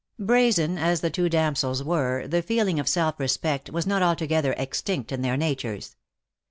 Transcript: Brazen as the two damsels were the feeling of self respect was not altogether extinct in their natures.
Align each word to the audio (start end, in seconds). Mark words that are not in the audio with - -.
Brazen 0.17 0.79
as 0.79 1.01
the 1.01 1.11
two 1.11 1.29
damsels 1.29 1.83
were 1.83 2.27
the 2.27 2.41
feeling 2.41 2.79
of 2.79 2.89
self 2.89 3.19
respect 3.19 3.69
was 3.69 3.85
not 3.85 4.01
altogether 4.01 4.55
extinct 4.57 5.11
in 5.11 5.21
their 5.21 5.37
natures. 5.37 5.95